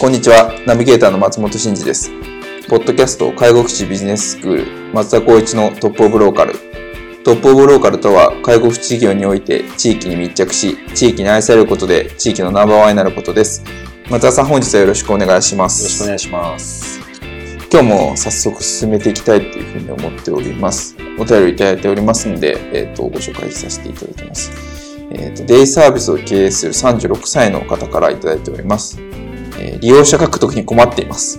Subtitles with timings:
[0.00, 0.50] こんにちは。
[0.66, 2.10] ナビゲーターの松本慎二です。
[2.70, 6.54] ポッドキャスト介護福祉ビジネススクール松田光一のトップオブローカル。
[7.22, 13.62] トップオブローカルとは介護福祉業において地域に密着し、地域に愛されることで地域のナンバーワンになることです。
[14.08, 15.82] 松田さん本日はよろしくお願いします。
[15.82, 17.00] よろしくお願いします。
[17.70, 20.96] 今日も早速進めていきたいというふうに思っております。
[21.18, 24.50] お便りいただいておりますので、えっ、ー、と、ご紹介させていただきます。
[25.10, 28.98] えっ、ー、と、デイサービスを経営する36歳の方からいただいております。
[29.60, 31.38] えー、利用者獲得に困っています。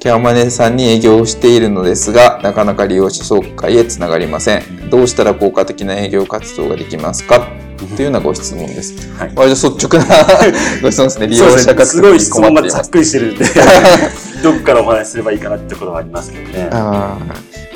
[0.00, 4.90] ケアマネさんに営業をしているのですが、なかなか利用者紹介へつながりません。
[4.90, 7.48] どうしたら効果的な営業活動ができますか？
[7.78, 9.10] というようなご質問です。
[9.14, 10.06] はい、割と率直な
[10.82, 11.26] ご質問ですね。
[11.28, 11.90] 利用者獲得に困っています。
[11.90, 13.44] すごい質問がざっくりしてるんで
[14.42, 16.68] どこからお話しすればいいかなってところはありますけどね。
[16.70, 17.16] あ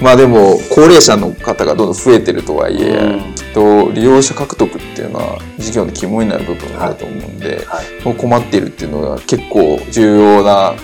[0.01, 8.05] まあでも、高齢者の方がどんどん増えてるとはいえ、うん、と利用者獲得っていうのは事業の肝になる部分があると思うんで、はい。
[8.05, 10.75] はい、困っているっていうのが結構重要な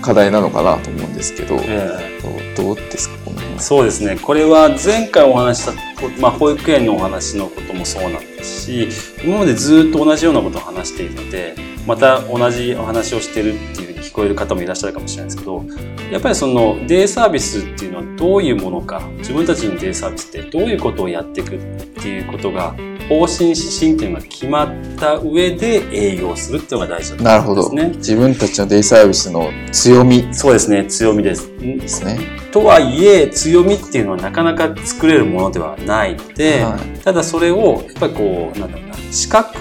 [0.00, 3.16] 課題なのかなと思うんですけど、えー、どうですか？
[3.24, 4.16] このそうですね。
[4.22, 5.72] これは前回お話した、
[6.20, 8.88] まあ、保育園のお話のこともそうなんですし
[9.24, 11.56] 今までずっと同じようなことを話しているので
[11.86, 15.62] また同じお話をしてるっていうふうに聞こえる方もいらっしゃるかもしれないですけど
[16.10, 21.58] やっぱりそのデイサービスっていうのはどういうものか自分たちのデイサービスってどういうことをやっていくっ
[22.00, 22.74] ていうことが
[23.08, 27.76] 方針指針っていうのが決まった上で営業するっていうのが大事だと思うんですね。
[27.76, 27.96] なるほど。
[27.98, 30.28] 自分たちのデイサービスの強み。
[30.32, 31.50] そうですね、強みです。
[31.58, 32.18] ですね。
[32.50, 39.58] とはいえ、強みっていうのはなかなか作れるものではないので、はい、ただそれを、やっぱりこう、なんだろうな、視覚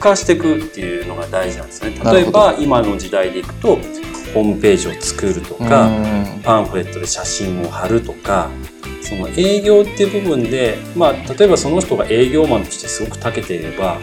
[0.00, 1.94] 化していくっていうのが大事なんですね。
[2.04, 3.78] 例えば、今の時代でいくと、
[4.34, 5.88] ホームページを作るとか、
[6.42, 8.48] パンフレットで写真を貼るとか、
[9.04, 13.98] その営業っていう部分で、まあ、例えばその人が営業マンとしてすごく長けていれば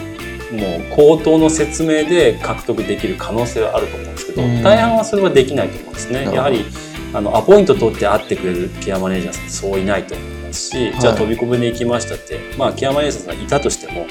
[0.52, 6.24] もう口頭の説明で獲得できる可能性はあると思うんですけど、大半はそれはできないと思うんですね。
[6.24, 6.66] やはり
[7.14, 14.06] あのアポイント取って会ってくれるケアマネージャーさんそういないと思いますし、じゃあ飛び込みで行きましたって、まあケアマネージャーさんがいたとしても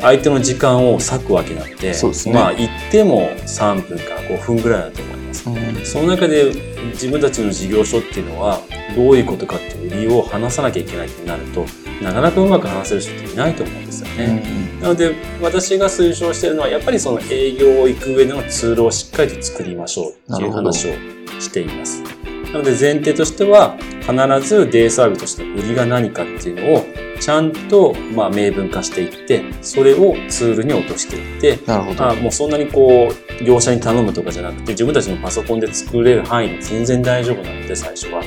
[0.00, 1.96] 相手の時間を割くわけなんで、ね、
[2.32, 5.48] まあ行っても3分から5分ぐらいだと思います。
[5.48, 6.52] うん、その中で
[6.92, 8.60] 自分たちの事業所っていうのは
[8.94, 11.66] どういうことかっていう理由を話さなきゃいけないってなると
[12.02, 14.42] なかなかうまく話せる人っていないと思うんですよね。
[14.74, 20.92] うん、なので私が推奨してるのはやっぱりその営業を行く上でのツールをしっかりと作りましょうっていう話を
[21.40, 22.02] しています。
[22.52, 26.84] なので前提としては必ずデイサービスとしての売りが何かっていうのを
[27.18, 33.08] ちゃんとまあ明文化していってそれをツールに落としていってあもうそんなにこ
[33.40, 38.22] う業者に頼むとかじゃなくて自分たちのパソコンで作れる範囲で全然大丈夫なので最初は。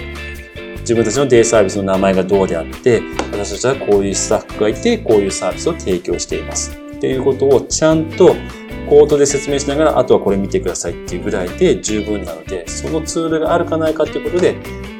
[0.85, 3.01] 自分たちのデイサービスの名前がどうであって
[3.31, 8.35] 私たちはこういうスタッフがいてこういうサービスを提供していますっていうことをちゃんと
[8.87, 14.53] コードで説明しながら、あとはこれ見てくださいっていうぐらいで十分なので、そのツールがあるかないかっていうことで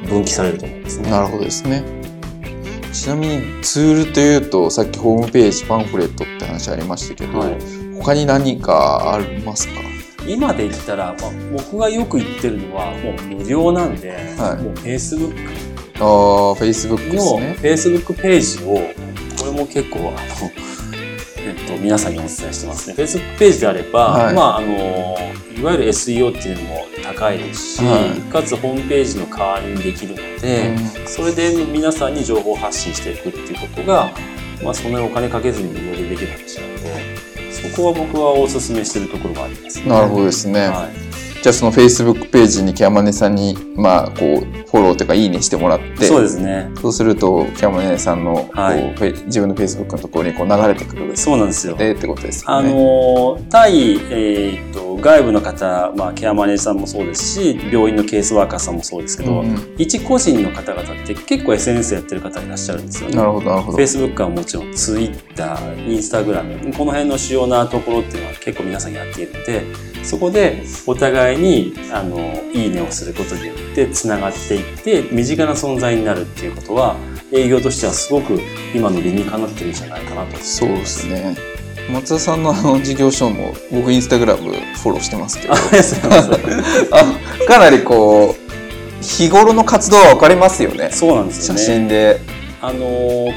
[0.08, 1.08] 分岐されると思うんですね。
[1.08, 1.84] なるほどですね。
[2.92, 7.56] ちなみにツールというと、さっきホームページ、パンフレットって話ありましたけど、はい、
[7.94, 9.74] 他に何かありますか？
[10.26, 15.32] 今で言ったら、まあ、僕がよく言ってるのはもう無料なんで、はい、もう Facebook
[16.00, 17.56] ああ Facebook ですね。
[17.60, 18.74] Facebook ページを
[19.38, 20.66] これも結構あの
[21.46, 22.96] えっと、皆さんにお伝えしてますね。
[22.96, 25.16] Facebook ページであれば、はい、まあ、あの、
[25.56, 34.10] いわゆる SEO っていうのも高いですし、はい、かつホームページの代わりにできるので、うん、それで皆さんに情報を発信していくっていうことが、
[34.64, 40.68] まあ、そんなにお金かけずに無料でできる話なので、そこは僕はお勧めしてるところがあります、ね、なるほどですね。
[40.68, 41.05] はい
[41.46, 46.72] じゃあそのフェイスブックページにキャマネさんに、まあ、こう、フォローというか、いいねしてもらって、そうですね。
[46.82, 48.82] そうすると、キャマネさんの、はい、
[49.26, 51.76] 自分のフェイスブックのところにこう流れてくるそうなんですよ。
[51.76, 52.44] で、ってことですね。
[52.48, 63.16] あの、対、えー、っと、と、外部の方、まあ、ケアマネージャーさんもそうですし、病院のケースワーカーさんもそうですけど、うん一個人の方々って結構 SNS やってる方いらっしゃるんですよね。
[63.16, 63.78] なるほど、なるほど。
[63.78, 65.54] Facebook はもちろん Twitter、
[65.86, 69.64] Instagram、この辺の主要なところっていうのは結構皆さんやっているので、
[70.06, 72.18] そこでお互いに、あの、
[72.52, 76.96] いいねをすることによって繋がっていって、身近な存在になるっていうことは、
[77.32, 78.40] 営業としてはすごく
[78.74, 80.36] 今の理にかなってるんじゃないかなと。
[80.38, 81.06] そうです。
[81.08, 81.36] ね。
[81.90, 85.54] 松田さんのあの事業所も僕インスタグラムフォローしてますけど、
[87.46, 90.90] かなりこう日頃の活動は分かりますよね。
[90.92, 91.78] そうなんですよ写ね。
[91.78, 92.20] 真で。
[92.66, 92.80] あの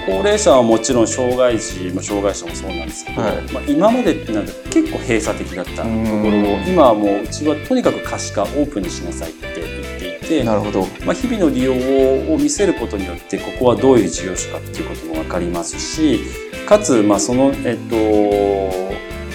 [0.08, 10.88] 高齢者はもちろん障害児も障害者もそうなんですけど、はいまあ、今までってなんか結構閉鎖的だったところをうん今はもううちはとにかく可視化オープンにしなさいって言っていて、なるほど。
[11.06, 11.74] まあ、日々の利用
[12.34, 16.22] を見せることによってここはどういう事業所かっていうことも分かりますし
[16.68, 17.96] かつまあその、えっと、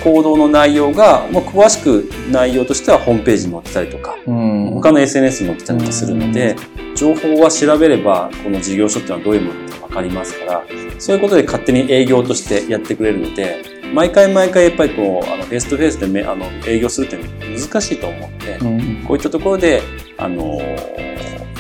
[0.03, 4.71] 行動の内容が、まあ、詳しく内容としてはホームページに載ってたりとかうん。
[4.71, 6.57] 他の SNS に載ってたりとかするので、
[6.97, 9.64] 情報は調べれば、この事業所っていうのはどういうもの
[9.95, 10.65] かりますから、
[10.99, 13.63] そういうことで勝手に営業としてやってくれるので、
[13.95, 18.65] 毎回毎回やっぱりこう、あの、フェイストゥフェイスでめあの営業するって難しいと思うので、う
[19.03, 19.83] んこういったところで、
[20.19, 20.61] あの、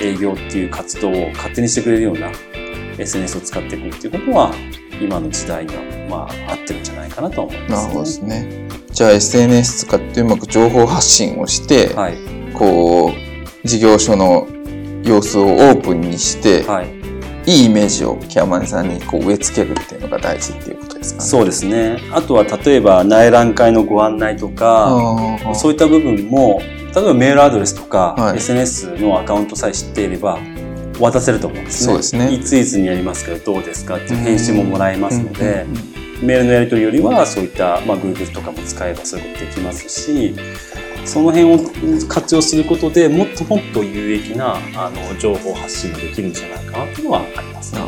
[0.00, 2.30] 営業っていう活動を勝手にしてくれるような
[2.98, 4.54] SNS を使っていくっていうことは、
[5.00, 6.16] 今の時代には、ま
[6.48, 8.68] あ、合ってるんじゃないかなと思います、なるほどですね。
[8.90, 12.16] じゃあ SNS 使ってうまく情報発信をして、はい。
[12.52, 14.46] こう事業所の
[15.02, 17.03] 様子をオープンにして、はい。
[17.46, 21.28] いいイメージをケアマネさんにこう植え付けるっていうのが大事っていうことですかね。
[21.28, 21.98] そうですね。
[22.12, 24.90] あとは、例えば、内覧会のご案内とか、
[25.54, 26.60] そういった部分も、
[26.94, 30.38] 例えばメールアドレスとか、はい SNS のアカウントさえ知っていれば、
[31.00, 31.86] 渡せると思うんですね。
[31.86, 35.66] そうですねいついつにやりますけど、どうですかっていう返信ももらえますので
[36.22, 40.34] メールのやり取りよりは、そういった、まあ、Google とかも使えばそういうことできますし、
[41.04, 41.58] その辺を
[42.08, 47.80] 活用することでもっともっと有益なあの情報発信ができるんじゃないかなっていうのはありますね。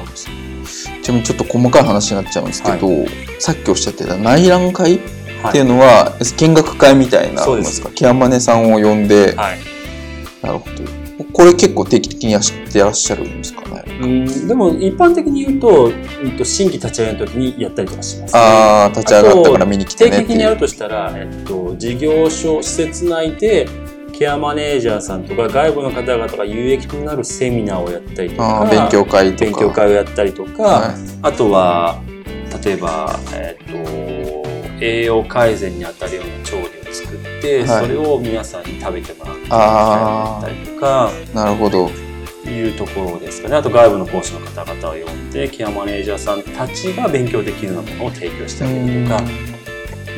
[1.03, 2.89] ちなみにちょっと細かい話になっちゃうんですけど、
[3.39, 5.01] さっきおっしゃってた内覧会っ
[5.53, 9.59] ていうのは、見学会みたいなそうですすかケアマネさんを呼んで、はい。
[10.43, 11.25] なるほど。
[11.33, 12.43] これ結構定期的にやっ
[12.73, 13.63] てらっしゃるんですか？
[13.63, 13.66] ね。
[14.01, 18.41] うん、でも一般的に言うと、うんと新規立ち上げの時にやったりとかします、ね。
[18.41, 20.17] ああ、立ち上がったから見に来て定期。
[20.19, 23.69] 的にやるとしたら、えっと、事業所、施設内で、
[24.13, 29.45] ケアマネージャーさんとか外部の方々が有益となるセミナーをやったりとか、ああ、勉強会とか。
[29.45, 32.01] 勉強会をやったりとか、はいあとは、
[32.65, 33.73] 例えば、えっと、
[34.81, 39.49] 栄養改善に当たるような調理を作って、はいそれを皆さんに食べてもらうと
[40.81, 42.06] か、なるほど。
[42.51, 43.57] いうところですかね。
[43.57, 49.23] あと外部の講師の方々を呼んで、ケアマネージャーさんたちが勉強できるようなものを提供してあげるとか、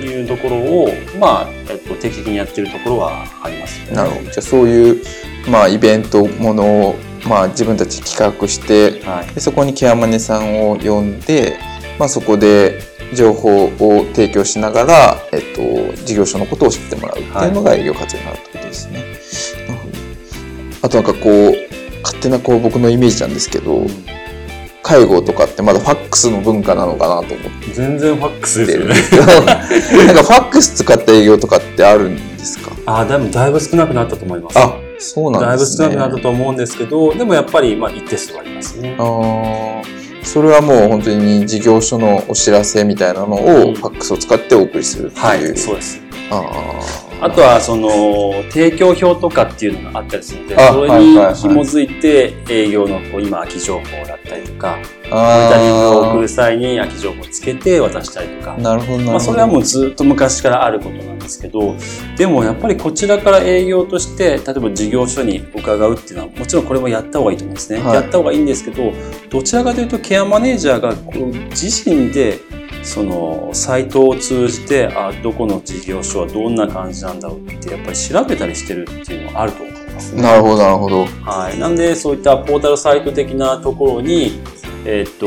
[0.01, 0.89] いうところを、
[1.19, 3.93] まあ、えっと、定期的にやってるところはありますよね。
[3.95, 4.23] なるほど。
[4.23, 5.03] じゃあそういう、
[5.51, 6.97] まあ、イベントものを、
[7.29, 9.35] まあ、自分たち企画して、はい。
[9.35, 11.59] でそこにケアマネさんを呼んで、
[11.99, 12.81] まあ、そこで
[13.15, 19.05] 情報を提供しながら、えっと、事業所のことを知ってもらうっていうのが営業活動になるってことですね。
[19.67, 19.99] なるほど
[20.81, 23.87] あとなんかこう勝手なこう僕のイメージなんですけど
[24.83, 28.95] 介護とかってまだファックスの文化なのかなと思って全然ファックスですよね。
[30.07, 32.71] なんかファックス使った営業とかってあるんですか？
[32.87, 34.59] ああ、でもだいぶ少なくなったと思います。
[34.59, 35.89] あそうなだいぶんですね。
[35.91, 38.97] 少なくなったと思うんですけど、でもやっぱり、まあ、一定数はありますね。
[38.99, 39.83] あー
[40.25, 45.25] それはもう本当に事業所のお知らせみたいなのをうんファックスを使ってお送りするっていう。
[45.25, 46.01] はい、そうです。
[46.31, 54.79] ああとは、その、提供表とかっていうのがあったりするので、あそれに紐づいて、営業の、こう、今、空き情報だったりとか、
[55.11, 58.57] あモニタリングを送ーる際に空き情報をつけて渡したりとか。
[58.59, 59.05] なるほど。
[59.05, 61.75] まあ、それはもうずっと昔からあることなんですけど、
[62.17, 67.81] でもやっぱりこちらから営業として、例えば事業所に伺うっていうのは、もちろんこれもやった方がいいと思うんですね。
[67.81, 68.93] はいやった方がいいんですけど、
[69.31, 72.39] どちらかというとケアマネージャーがこう自身で、
[72.89, 80.23] そのサイトを通じて、あ、どこの事業所はどんな感じなんだろうって、やっぱり調べたりしてるっていうのはあると思いますね。
[80.23, 81.05] なるほどなるほど。
[81.23, 81.59] はい。
[81.59, 84.41] なんで、そういったポータルサイト的なところに、
[84.87, 85.27] えっ、と、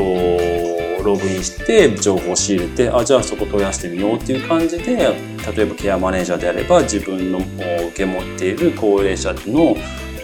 [1.03, 9.75] ログインして、情報を仕入れて、あ、じゃあそこ問い合わせてみようっていう感じで、例えばケアマネージャーであれば、自分のお受け持っている高齢者の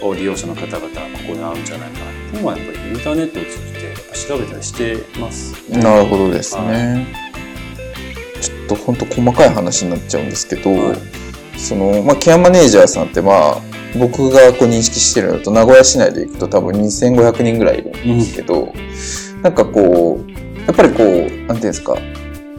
[0.02, 0.88] お利用者の方々がこ
[1.28, 3.78] こにあるんじゃないかなっていうのは、やっぱりインターネットを通じて
[4.28, 5.54] 調べたりしてます。
[5.70, 7.06] なるほどですね。
[7.14, 7.27] ちょっ
[8.68, 11.58] と本当細かい話になっちゃうんですけど、はい。
[11.58, 13.60] その、まあ、ケアマネージャーさんってまあ、
[13.98, 18.72] 僕がこう認識してるのと、名古屋市内で行くと多分2500人ぐらいいるんですけど、
[19.42, 21.96] なんかこう、やっぱりこう、なんていうんですか、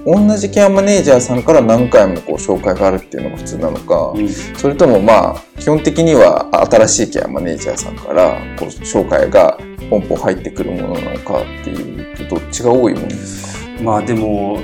[0.06, 4.30] 同じケアマネージャーさんから何回もこう紹介があるっていうのが普通なのか、うん。
[4.30, 9.58] それともまあ基本的には新しいケアマネージャーさんからこう紹介が
[9.89, 13.84] ポンポン入ってくるものなのかっていうとどっちが多いものですか？
[13.84, 14.60] まあでも、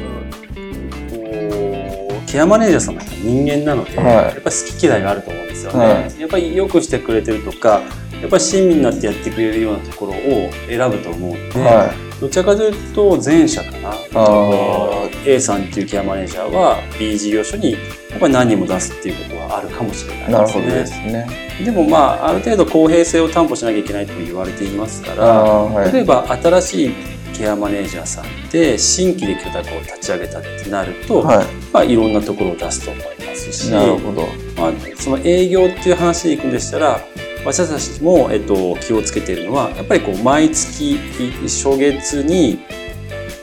[2.35, 5.79] ケアマネージャーさんも人間なので、はいやっぱり好き嫌いがあると思うんですよね。
[5.79, 5.85] は
[6.19, 7.81] やっぱり良くしてくれてるとか、
[8.19, 13.93] やっぱり親身になってやってくれるようなところを選ぶと思うので、はどちらかというと前者かな。
[14.15, 17.77] あ A さんっていうケアマネージャーは B 事業所にや
[18.17, 20.65] っぱり何人も出すっていうことはあるかもしれないですね。
[20.65, 21.27] ですね。
[21.63, 25.93] でもまあある程度公平性を担保しなきゃいけないとも言われていますかあら、あはい。
[25.93, 26.93] 例えば新しい
[27.37, 31.45] ケアマネージャーさんで新規で許諾を立ち上げたってなると、はい。
[31.73, 34.27] まあ、いろんなところを出すと思いますし、なるほど。
[34.57, 36.99] まあ、その営業っていう話でいくんでしたら
[37.45, 40.97] 私たちも、えっと、気をつけているのはやっぱりこう毎月
[41.43, 42.59] 初月に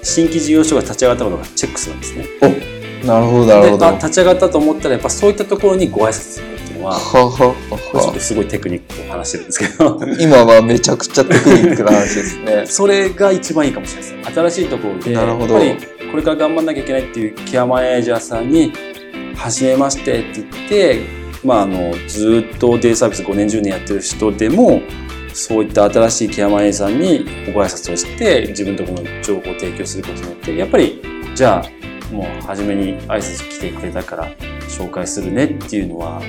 [0.03, 2.27] 新規事業所が立ち上がったことがチェックするんですね。
[3.05, 3.91] なるほど、なるほど。
[3.93, 6.52] 立ち上がったと思ったらやっぱそういったところにご挨拶
[6.83, 10.01] のはちょっはとすごいテクニックを話してるんですけど。
[10.19, 12.65] 今はめちゃくちゃテクニックな話ですね。
[12.69, 14.35] それが一番いいかもしれないです。
[14.35, 15.77] 新しいところでやっぱり
[16.11, 18.73] これから頑張んなきゃいけないっていうケアマネージャーさんに
[19.35, 21.01] 「はじめまして」って言って、
[21.43, 24.83] まあ、あのずっとデイサービス5年10年やってる人でも
[25.33, 31.03] そういった新しいケアマネージャーさんにご挨拶をして自分のところの情報を提供することによってやっぱり
[31.35, 34.29] じゃあもう初めに挨拶来てくれたから
[34.69, 36.21] 紹介するねっていうのは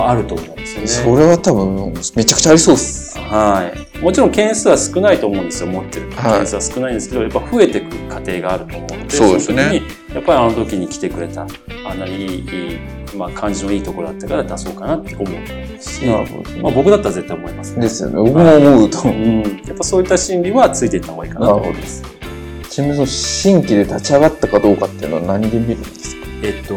[0.00, 0.86] ぱあると思うんですよね。
[0.86, 3.18] それは多分めちゃくちゃありそうっす。
[3.18, 3.98] はい。
[4.02, 9.82] もちろん件数は少ないと思うんですよ、持ってるはい件数は少ないんですけど、やっぱ増えていく過程があると思うので、そうですね
[10.14, 12.78] やっぱりあの時に来てくれた、あんなにいい、
[13.16, 16.50] まあ感じのいいところだったから出そうかなって思うと思いますし、なるほど。
[16.62, 17.82] まあ僕だったら絶対思いますね。
[17.82, 18.16] ですよね。
[18.16, 19.14] 僕も思うと思う。
[19.14, 19.42] うん。
[19.42, 22.02] やっぱそういった心理はついていった方がいいかなと思います。
[22.70, 26.26] ちなみにその新規で立ち上がったかどうかっていうのは何で見るんですか？
[26.42, 26.74] えっと、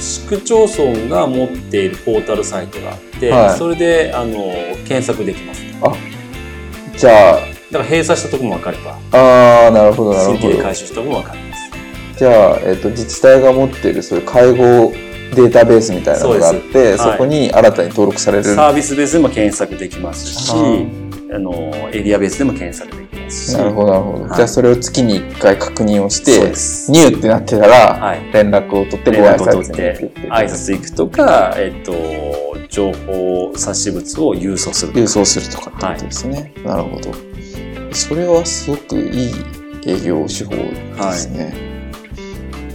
[0.00, 4.34] 市区町村が持っているポータルサイトがあって、はいそれで、あの、
[4.86, 5.62] 検索できます。
[6.96, 7.38] じゃ
[7.70, 9.16] だから閉鎖したところも分かれば、あ、
[9.64, 10.58] ああ、なるほど、なるほど。
[10.58, 11.70] 回収したところも分かります。
[12.18, 14.92] じゃあ、えっ、と、自治体が持っているそういう介護
[15.34, 18.44] データベースみたいなのがあって、そ,、すはいこに新たに登録される。
[18.44, 24.24] サービスベースでも検索できますし、ああのエリアベースでも検索できますし、なるほど、なるほど。
[24.24, 26.40] はいじゃあ、それを月に1回確認をして。
[26.92, 28.32] ニューってなってたら、はい。
[28.32, 31.92] 連絡を取ってご連挨拶行く挨拶行くとか、えっと
[32.68, 36.52] 情報冊子物を郵送するとか郵送するとかってことですね。
[36.64, 37.12] なるほど。
[37.92, 39.32] それはすごくいい
[39.86, 41.52] 営業手法ですね。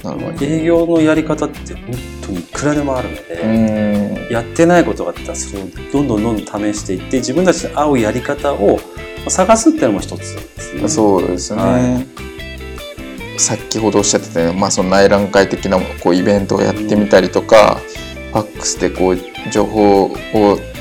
[0.03, 0.45] なるほど。
[0.45, 1.95] 営業のやり方って本
[2.25, 4.27] 当にいくらでもあるのうで。
[4.29, 8.79] やってないことがあったらそれをどんどんどんどん試していって自分たちに合うやり方を
[9.29, 10.25] 探すっていうのも一つで
[10.61, 10.87] すね。
[10.87, 11.61] そうですね。
[11.61, 12.05] は
[13.37, 17.79] 先ほどおっしゃってたように、まあ、その内覧会的なこうイベントをやってみたりとか、
[18.31, 19.17] ファックスでこう
[19.51, 20.11] 情報を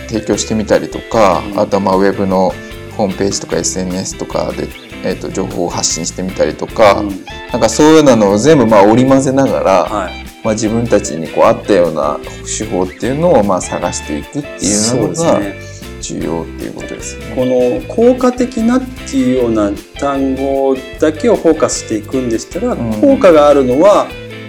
[0.08, 2.52] 提供してみたりとか、うんあとはまあウェブの
[2.96, 4.68] ホームページとか SNS とかで、
[5.04, 10.24] えー、と情報を発信してみたりとか、うんなんかそういうのを全部まあ織り交ぜながら、はい。
[10.42, 12.18] まあ、自分たちにこう合ったような
[12.58, 15.73] 手法っていうのをまあ探していくっていうそうのがですね。
[16.04, 17.32] 重要っていうことですね。
[17.34, 24.06] この効果的なっていうような単語だけをフォーカスしていくんでしたら、うん効果があるのは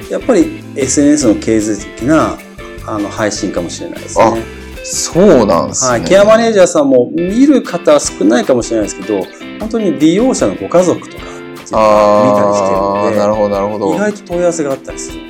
[0.09, 2.37] やっぱり SNS の経済的な
[2.85, 4.43] あの配信かもしれないですね。
[4.83, 5.91] そうなんですね。
[5.91, 9.21] はい、ケアマネージャーさんも見る方は少ないかもしれないですけど
[9.59, 13.97] 本当に利用者のご家族とか見たりしてるああ、なるのほど、なるほで意ど。
[13.97, 15.27] 外と問い合わせがあったりするん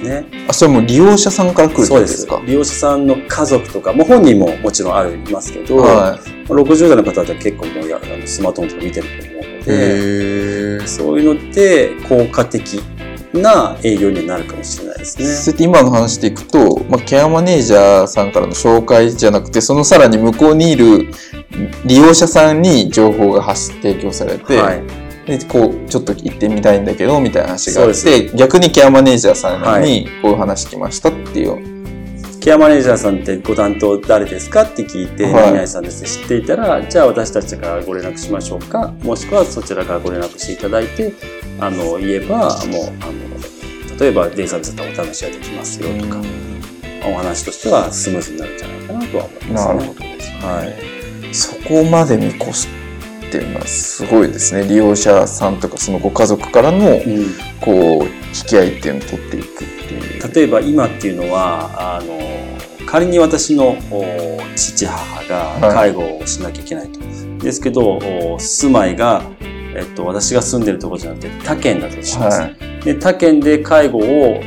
[0.00, 0.46] ですね。
[0.48, 9.64] あ、それも利用者さんから来るってそうですすか利用者さんの家族とか、もう本人ももちろんありますけど、は60代の方だと結構もうやスマートフォンとか見てると思うのい。
[9.64, 10.86] で。
[10.86, 12.80] そういうので効果的
[13.32, 15.26] な営業にはなるかもしれないですね。
[15.26, 21.08] そうやって今の話でいくと、まあ、ケアマネージャーさんからの紹介じゃなくて、そのさらに向こうにいる
[21.84, 24.82] 利用者さんに情報が発提供されて、はい、
[25.26, 31.76] でこうちょっと行ってみたいんだけどみたいな話があって逆にケアマネージャーさんはにこういう話来ましたっていう、
[32.46, 35.32] ケアマネージャーさんってご担当誰ですかって聞いて、はい。
[35.32, 41.12] 何々さんです知っていたら、じゃあ私たちからご連絡しましょうか、もしくはそちらからご連絡していただいて、
[41.58, 42.48] あの、言えば、もう、
[43.00, 46.22] あの、例えばデイサービスだったらお試しができますよとか、
[47.04, 49.54] お話としてはスムーズになるんじゃないかなとは思いますね。
[49.56, 50.00] なるほど。
[50.00, 51.34] ですね、はい。
[51.34, 52.68] そこまで見越す
[53.28, 54.66] っていうのはすごいですね。
[54.66, 57.34] 利用者さんとかそのご家族からのうん。
[57.60, 60.34] こう引き合いっていうのを取っていくっていう。
[60.34, 62.18] 例えば今っていうのはあの
[62.86, 65.24] 仮に私のお父母
[65.60, 67.00] が介護をしなきゃいけないと。
[67.42, 69.22] ですけどお住まいが
[69.78, 74.40] えっと、私が住んでるところじゃなくて他県だとします、はい、で他県で介護を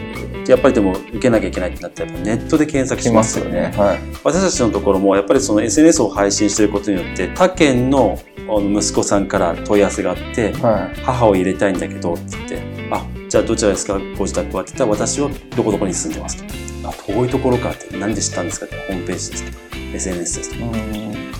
[0.47, 3.71] やっぱりでも受けなきゃいけないってなってネットで検索しますよね。
[3.77, 8.19] はい、私たちのところもやっぱりその SNS を配信していることによって他県の
[8.57, 16.45] 息子さんから問い合わせがあって、はい、母を入れたいんだけどって言ってあじゃあどちらですかご自宅はって言ったら私はどこどこに住んでますと。
[16.87, 19.51] あ遠いところかって何で知ったんですかってホームページですと。
[19.51, 19.57] か
[19.93, 20.71] SNS ですと。
[20.71, 20.77] か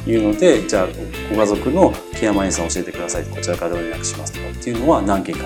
[0.06, 0.88] いうのでじゃあ
[1.32, 4.40] ご家族のケアマネーさん教えてくださいこちらから連絡しますと。
[4.40, 5.46] かっていうのは何件か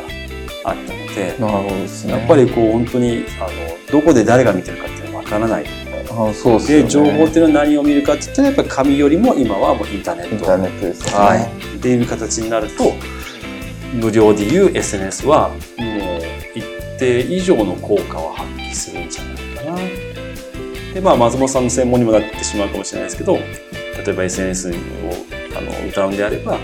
[0.65, 2.13] あったのでなるほどですね。
[2.13, 3.50] やっぱりこう本当にあの
[3.91, 10.36] どこで誰が見てるかっていうのは分からないあそうですね、で情報っていうのは何を見るかって言ったらやっぱり紙よりも今はもうインターネット。
[10.36, 12.94] インターネットですね、はい、っていう形になると
[13.94, 15.58] 無料でいう SNS はもう
[16.56, 16.66] 一
[17.00, 19.78] 定以上の効果を発揮するんじゃないかな。
[20.94, 23.44] でまあ松本さんの専門にもなってしまうかもしれないですけど例
[24.08, 24.74] えば SNS を
[25.58, 26.58] あの歌うんであれば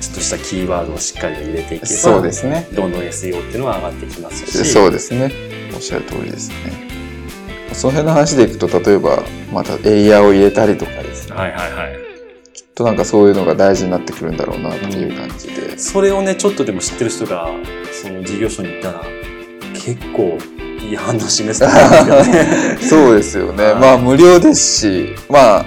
[0.00, 2.66] ちょっとしたキーワードをしっかり入れていけばそうですね。
[2.72, 4.64] どんどん SEO っていうのは上がってきますし。
[4.64, 5.32] そうですね。
[5.74, 6.56] おっしゃる通りですね
[7.74, 11.36] その辺の話でいくと例えばまたエイヤーを入れたりとかですね。
[11.36, 11.96] はいはいはい。
[12.52, 17.48] きっとなんかそういうのが大事になってくるんだろうなっていう感じで、それをねちょっとでも知ってる人が
[17.92, 19.04] その事業所に行ったら
[19.74, 20.38] 結構
[20.80, 21.70] いい反応示すね。
[22.80, 25.64] そうですよね、まあ無料ですしまあ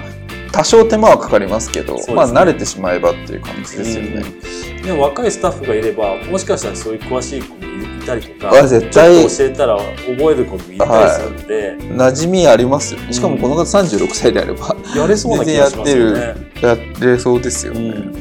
[0.52, 4.24] 多少手間はかかりますけど、ね、まあ慣れてしまえばっていう感じですよね、
[4.78, 7.42] うん、でも若いスタッフがいればもしかしたらそういう詳しい
[8.06, 9.28] たりとか絶対。
[9.28, 13.00] 教えたら覚える子もいたりするんで、はい、馴染みありますよ。
[13.10, 16.34] しかもこの方36歳であれば、やれそうな気がしますよね。
[16.62, 18.16] やれそうですよね、うん。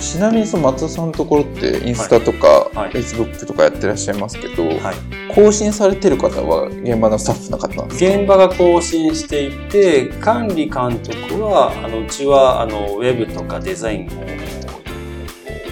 [0.00, 8.18] ちなみにその松田さんのところってインスタとかフェイスブックとかやってらっしゃいますけど、はい、更新されてる方は現場のスタッフの方なんですか？
[8.18, 14.10] 現場が更新していて管理監督はあのうちはあのウェブとかデザインを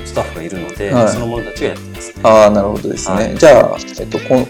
[0.08, 4.48] スタッフがいるので、はい、その者たちがやってます、ね、ああなるほどですね、はい、じゃあ、えっと、こ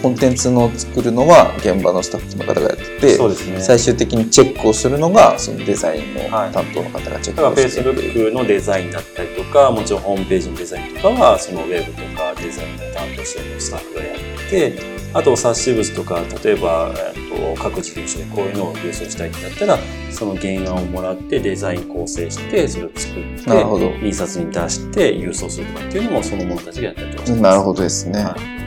[0.00, 7.80] コンテンツの作るのは現場のスタッフの方がやってて、そうですね、最終的にチェックをするのがそのデザインの担当の方がチェックをして。
[7.80, 14.18] いる、はい、だから Facebook のデザインだったりとかもちろんホームページのデザインとかはそのウェブとかデザインを担当しているスタッフがやっ
[14.48, 19.78] てあと冊子物とか例えば、えっと、各事業所でこういうのを郵送したいってなったら
[20.10, 27.42] その原案をもらってデザイン構成してそれを作って印刷に出して郵送するとかっていうのもその者たちがやったりとかします。
[27.42, 28.22] なるほどですね。
[28.22, 28.60] はい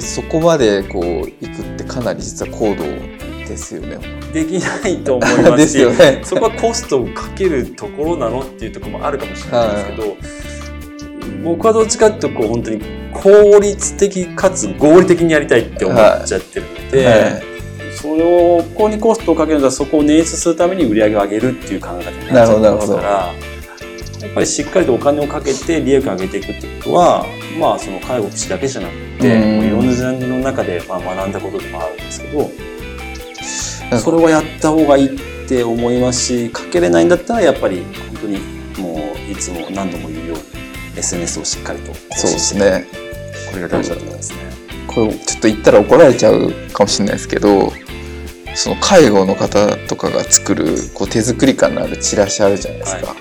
[0.00, 2.84] そこまでこう行くってかなり実は高度
[3.46, 3.98] ですよね。
[4.32, 10.14] できないと思いますし ね、そこはコストをかけるところなのっていうところもあるかもしれないですけど、はい、
[11.44, 17.42] 僕はどっちかっていうとこう本当に効率的かつ合理的にやりたいって思っちゃってるので、はいはい、
[17.94, 23.54] それをここにコストをかけるのはそこを捻出するために売り上げを上げるっていう考え方になっちゃってますから。
[24.24, 27.26] やっぱりしっかりとお金をかけて利益を上げていくってことは、
[27.60, 32.50] まあ、その介護福祉だけじゃなくて、もういろんなジャンルの中でまあ学んだことでもあるんですけど、
[33.98, 38.38] それはやった方がいいって思いますし、かけれないんだったらやっぱり本当に
[38.78, 40.42] もういつも何度も言うように
[40.96, 43.03] SNS をしっかりとそうですね。
[43.54, 44.38] これが大事だと思いますね。
[44.88, 47.72] これちょっと言ったら怒られちゃうかもしれないですけど、
[48.54, 53.06] その介護の方とかが作るこう手作り感のあるチラシあるじゃないですか。
[53.06, 53.16] はい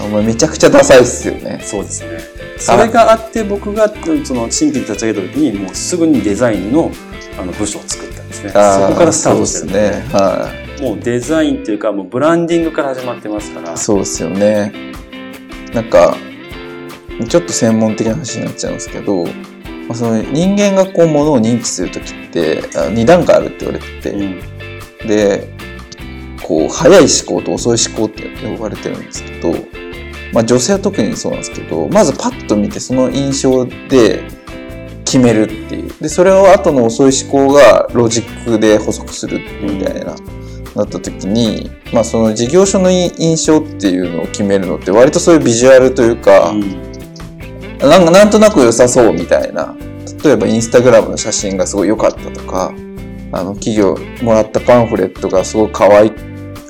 [0.00, 1.60] お前めちゃくちゃダサいっすよね。
[1.62, 2.18] そうですね。
[2.58, 3.88] それがあって僕が
[4.24, 6.90] その新規に立ち上げた時にもうすぐにデザインの
[7.38, 8.50] あの部署を作ったんですね。
[8.50, 10.04] そこからスタートしてるね。
[10.12, 10.82] はい。
[10.82, 13.76] もうデザインっていうかもうブランディングから始まってますから。
[13.76, 14.72] そうですよね。
[15.72, 16.13] なんか
[17.28, 19.30] ちょっと専門的な話になっちゃうんですけど、ま
[19.90, 25.48] あ、その人間がこうものを認知する時って2段階あるって言われてて、うん、で
[26.42, 29.54] こう早い思考と遅い思考って呼ばれてるんですけど
[30.34, 34.24] まあ、女性は特にそうなんですけどまずパッと見てその印象で
[35.04, 35.92] 決めるっていう。
[36.00, 40.16] でそれを後の遅い思考がロジックで補足するみたいな、
[40.74, 46.83] なった時に、まあ、その事業所の印象っていうのを決めるのって割とそういうビジュアルというか、うん、
[47.88, 49.74] なんかなんとなく良さそうみたいな
[50.22, 52.72] 例えばインスタグラムの写真がすごい良かったとか
[53.32, 56.10] あの企業もらったパンフレットがすごい可愛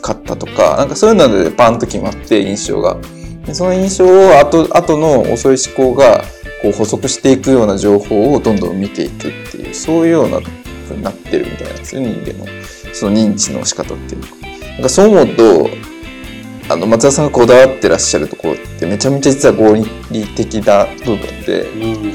[0.02, 2.98] かったとかなんかそういうのでパンと決まって印象が。
[3.46, 6.24] でその印象を後後の遅い思考が
[6.62, 12.46] こう補足していくような情報をどんどん見ていくっていうそういうようなふうになってるみたいなんですよ人間の
[12.94, 14.28] その認知の仕方っていうか。
[14.74, 15.68] なんかそう思うと
[16.68, 19.76] あの松田さんがこだわってらっしゃるところってめちゃめちゃ実は合
[20.10, 22.10] 理的な部分で、うん、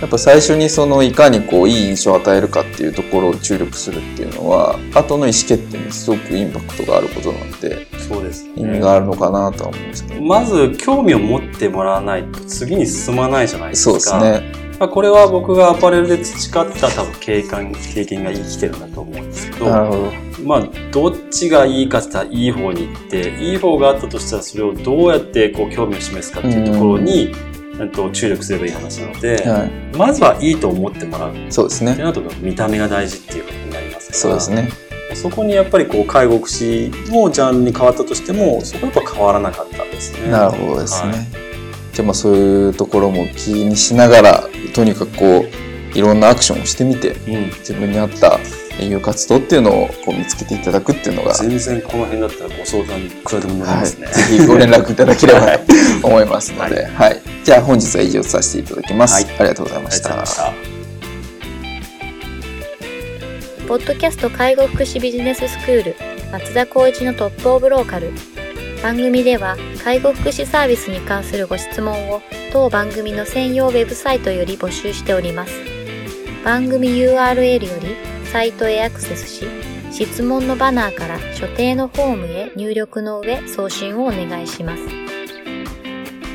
[0.00, 14.00] やっぱ最初にそのいかにこういい印象を与えるかっていうところを注力するっていうのは後の意思決定にすごくインパクトがあることなのでそうです、ね、意味があるのかなとは思うんですけど、まず興味を持ってもらわないと次に進まないじゃないですか。
[14.00, 14.64] そうですね。
[14.78, 27.32] まあ、これは僕がアパレルで培った多分経験経験が生きてるんだと思うんですけど、なるほどまあ、どっちがいいかって言ったらいい方に行って、いい方があったとしたらそれをどうやってこう興味を示すかっていうところに、
[27.80, 29.96] えっと注力すればいい話なので、はい。
[29.96, 31.34] まずはいいと思ってもらう。
[31.50, 31.96] そうですね。
[31.96, 34.18] なると見た目が大事っていうことになりますから。
[34.18, 34.68] そうですね。
[35.14, 40.30] そこにやっぱりこう介護福祉のジャンルに変わったとしてもそこはやっぱ変わらなかったですね。
[40.30, 41.18] なるほどですね、はい。
[41.92, 47.46] じゃあまあそういうところも気にしながらとにかくこういろんなアクションをしてみてうん。
[47.58, 48.38] 自分に合った
[48.80, 54.06] 営業活動っていうのをこう見つけていただくっていうのが、全然この辺だったらご相談いくらでも乗りはい、ますね。
[54.08, 57.22] ぜひご連絡いただければと思いますので、はい。
[57.44, 59.34] じゃあ本日は以上させていただきます、はい。
[59.38, 60.14] ありがとうございました。
[63.66, 65.96] ポッドキャスト介護福祉ビジネススクール
[66.30, 68.12] 松田光一のトップオブローカル。
[68.82, 72.20] 番組では介護福祉サービスに関するご質問を
[72.52, 75.52] 当番組の専用ウェブサイトより募集しております。
[76.44, 79.46] 番組 URL よりサイトへアクセスし
[79.92, 84.82] 質問のバナーから所定のフォームへ入力の上送信をお願いします